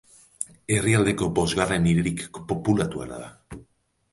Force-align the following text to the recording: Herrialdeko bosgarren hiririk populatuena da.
Herrialdeko 0.77 1.27
bosgarren 1.39 1.85
hiririk 1.91 2.25
populatuena 2.53 3.21
da. 3.27 3.61